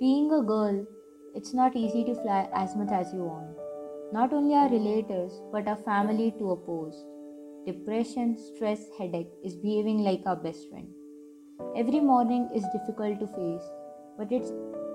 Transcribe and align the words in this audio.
Being 0.00 0.32
a 0.32 0.40
girl, 0.40 0.86
it's 1.34 1.52
not 1.52 1.74
easy 1.74 2.04
to 2.04 2.14
fly 2.14 2.48
as 2.54 2.76
much 2.76 2.92
as 2.92 3.12
you 3.12 3.24
want. 3.24 3.56
Not 4.12 4.32
only 4.32 4.54
our 4.54 4.70
relatives, 4.70 5.42
but 5.50 5.66
our 5.66 5.74
family 5.74 6.32
to 6.38 6.52
oppose. 6.52 7.04
Depression, 7.66 8.38
stress, 8.38 8.86
headache 8.96 9.32
is 9.42 9.56
behaving 9.56 10.04
like 10.04 10.22
our 10.24 10.36
best 10.36 10.70
friend. 10.70 10.86
Every 11.76 11.98
morning 11.98 12.48
is 12.54 12.64
difficult 12.72 13.18
to 13.18 13.26
face, 13.26 13.68
but 14.16 14.30
it's 14.30 14.52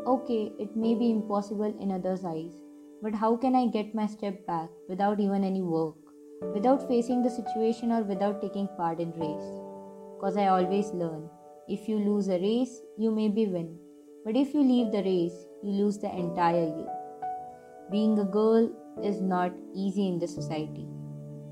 okay, 0.08 0.54
it 0.58 0.74
may 0.74 0.96
be 0.96 1.12
impossible 1.12 1.78
in 1.82 1.92
others' 1.92 2.24
eyes. 2.24 2.54
But 3.02 3.14
how 3.14 3.36
can 3.36 3.56
I 3.56 3.68
get 3.68 3.94
my 3.94 4.08
step 4.08 4.48
back 4.48 4.70
without 4.88 5.20
even 5.20 5.44
any 5.44 5.62
work, 5.62 5.96
without 6.54 6.88
facing 6.88 7.24
the 7.24 7.30
situation 7.30 7.92
or 7.92 8.04
without 8.04 8.42
taking 8.42 8.70
part 8.78 9.02
in 9.02 9.12
race? 9.12 9.52
Cause 10.22 10.38
I 10.38 10.48
always 10.48 10.92
learn, 10.94 11.30
if 11.68 11.90
you 11.90 11.98
lose 12.00 12.30
a 12.30 12.40
race, 12.40 12.80
you 12.98 13.12
may 13.12 13.28
be 13.28 13.48
win, 13.48 13.78
but 14.26 14.38
if 14.38 14.54
you 14.54 14.62
leave 14.62 14.92
the 14.92 15.04
race, 15.04 15.46
you 15.62 15.72
lose 15.72 15.98
the 15.98 16.10
entire 16.10 16.66
you. 16.66 16.88
Being 17.92 18.18
a 18.20 18.24
girl 18.24 18.72
is 19.04 19.22
not 19.22 19.52
easy 19.76 20.08
in 20.08 20.20
the 20.20 20.28
society. 20.28 20.88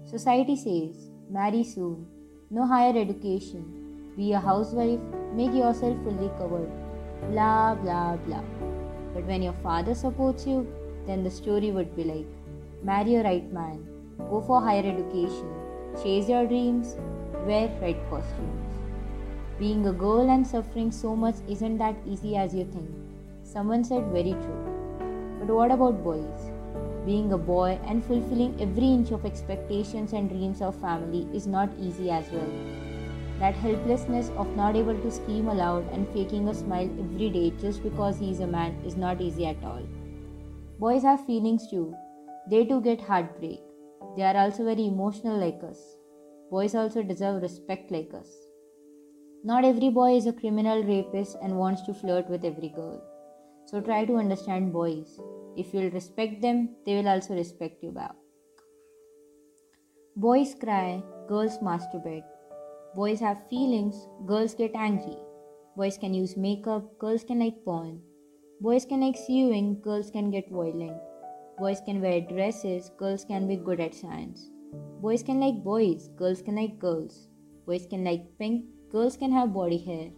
Society 0.06 0.56
says, 0.56 1.12
marry 1.30 1.64
soon, 1.64 2.08
no 2.50 2.66
higher 2.66 2.98
education, 2.98 4.14
be 4.16 4.34
a 4.34 4.40
housewife, 4.40 5.00
make 5.34 5.54
yourself 5.54 5.98
fully 6.04 6.30
covered, 6.38 6.72
blah 7.30 7.76
blah 7.76 8.16
blah. 8.18 8.44
But 9.14 9.26
when 9.26 9.42
your 9.42 9.58
father 9.62 9.94
supports 9.94 10.48
you, 10.48 10.68
then 11.08 11.24
the 11.24 11.32
story 11.32 11.72
would 11.72 11.96
be 11.96 12.04
like, 12.04 12.28
marry 12.84 13.16
a 13.16 13.24
right 13.24 13.52
man, 13.52 13.86
go 14.30 14.42
for 14.42 14.62
higher 14.62 14.86
education, 14.86 15.50
chase 16.02 16.30
your 16.30 16.46
dreams, 16.48 16.96
wear 17.46 17.70
red 17.82 17.98
costumes. 18.10 18.81
Being 19.62 19.86
a 19.86 19.94
girl 19.94 20.28
and 20.32 20.48
suffering 20.48 20.92
so 20.92 21.16
much 21.16 21.36
isn't 21.48 21.78
that 21.78 21.96
easy 22.08 22.36
as 22.36 22.56
you 22.56 22.64
think. 22.66 22.90
Someone 23.44 23.84
said 23.84 24.08
very 24.08 24.32
true. 24.32 24.62
But 25.40 25.54
what 25.54 25.70
about 25.70 26.04
boys? 26.04 26.50
Being 27.06 27.32
a 27.34 27.38
boy 27.38 27.80
and 27.86 28.04
fulfilling 28.04 28.60
every 28.60 28.88
inch 28.88 29.12
of 29.12 29.24
expectations 29.24 30.14
and 30.14 30.32
dreams 30.32 30.64
of 30.64 30.82
family 30.82 31.28
is 31.32 31.46
not 31.46 31.70
easy 31.80 32.10
as 32.10 32.32
well. 32.32 32.52
That 33.38 33.54
helplessness 33.54 34.32
of 34.36 34.56
not 34.56 34.76
able 34.76 35.00
to 35.00 35.12
scream 35.12 35.48
aloud 35.48 35.88
and 35.94 36.10
faking 36.10 36.48
a 36.48 36.56
smile 36.56 36.90
every 37.00 37.30
day 37.30 37.54
just 37.62 37.84
because 37.84 38.18
he 38.18 38.32
is 38.32 38.40
a 38.40 38.48
man 38.48 38.76
is 38.84 38.98
not 38.98 39.22
easy 39.22 39.46
at 39.46 39.64
all. 39.64 39.84
Boys 40.80 41.04
have 41.04 41.28
feelings 41.28 41.70
too. 41.70 41.94
They 42.50 42.66
too 42.66 42.82
get 42.82 43.00
heartbreak. 43.00 43.62
They 44.18 44.24
are 44.24 44.38
also 44.38 44.66
very 44.66 44.88
emotional 44.88 45.38
like 45.38 45.62
us. 45.64 45.80
Boys 46.50 46.74
also 46.74 47.04
deserve 47.04 47.44
respect 47.44 47.92
like 47.92 48.12
us. 48.16 48.51
Not 49.44 49.66
every 49.66 49.90
boy 49.90 50.18
is 50.18 50.28
a 50.28 50.34
criminal 50.34 50.84
rapist 50.84 51.36
and 51.42 51.58
wants 51.58 51.82
to 51.84 51.96
flirt 51.96 52.30
with 52.30 52.46
every 52.46 52.70
girl. 52.70 53.02
So 53.66 53.82
try 53.82 54.06
to 54.06 54.18
understand 54.18 54.72
boys. 54.72 55.20
If 55.58 55.74
you'll 55.74 55.90
respect 55.90 56.44
them, 56.44 56.76
they 56.86 56.96
will 56.96 57.08
also 57.08 57.34
respect 57.34 57.82
you 57.82 57.92
back. 57.92 58.14
Boys 60.16 60.54
cry, 60.54 61.02
girls 61.28 61.58
masturbate. 61.58 62.26
Boys 62.96 63.20
have 63.20 63.50
feelings, 63.50 64.08
girls 64.28 64.54
get 64.54 64.76
angry. 64.76 65.18
Boys 65.76 65.98
can 65.98 66.14
use 66.14 66.38
makeup, 66.38 67.00
girls 67.00 67.24
can 67.24 67.40
like 67.40 67.66
porn. 67.66 68.00
Boys 68.60 68.86
can 68.86 69.02
like 69.02 69.18
sewing, 69.18 69.82
girls 69.82 70.12
can 70.12 70.30
get 70.30 70.52
violent. 70.52 70.98
Boys 71.58 71.82
can 71.84 72.00
wear 72.00 72.22
dresses, 72.22 72.92
girls 73.00 73.26
can 73.26 73.48
be 73.48 73.56
good 73.56 73.80
at 73.80 73.96
science. 73.96 74.52
Boys 75.02 75.24
can 75.24 75.40
like 75.40 75.64
boys, 75.64 76.10
girls 76.16 76.44
can 76.44 76.58
like 76.58 76.78
girls. 76.78 77.28
Boys 77.66 77.88
can 77.90 78.04
like 78.04 78.38
pink, 78.38 78.66
Girls 78.92 79.16
can 79.16 79.32
have 79.32 79.54
body 79.54 79.78
hair. 79.78 80.10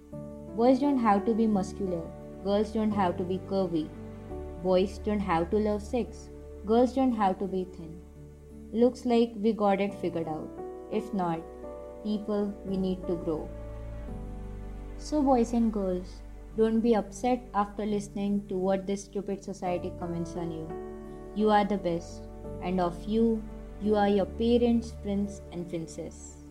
Boys 0.57 0.79
don't 0.79 0.97
have 0.97 1.25
to 1.25 1.33
be 1.35 1.45
muscular. 1.45 2.01
Girls 2.43 2.71
don't 2.71 2.91
have 2.91 3.17
to 3.17 3.23
be 3.23 3.37
curvy. 3.49 3.87
Boys 4.63 4.97
don't 4.97 5.19
have 5.19 5.51
to 5.51 5.57
love 5.57 5.83
sex. 5.83 6.29
Girls 6.65 6.93
don't 6.93 7.13
have 7.13 7.37
to 7.37 7.45
be 7.45 7.65
thin. 7.65 8.01
Looks 8.71 9.05
like 9.05 9.31
we 9.35 9.53
got 9.53 9.79
it 9.79 9.93
figured 9.93 10.27
out. 10.27 10.49
If 10.91 11.13
not, 11.13 11.39
people, 12.03 12.51
we 12.65 12.77
need 12.77 13.05
to 13.05 13.15
grow. 13.15 13.47
So, 14.97 15.21
boys 15.21 15.53
and 15.53 15.71
girls, 15.71 16.23
don't 16.57 16.79
be 16.79 16.95
upset 16.95 17.47
after 17.53 17.85
listening 17.85 18.47
to 18.47 18.55
what 18.55 18.87
this 18.87 19.03
stupid 19.03 19.43
society 19.43 19.91
comments 19.99 20.35
on 20.35 20.51
you. 20.51 20.67
You 21.35 21.51
are 21.51 21.65
the 21.65 21.77
best, 21.77 22.23
and 22.63 22.81
of 22.81 23.03
you, 23.05 23.43
you 23.83 23.95
are 23.95 24.09
your 24.09 24.25
parents, 24.25 24.93
prince, 25.03 25.41
and 25.51 25.69
princess. 25.69 26.42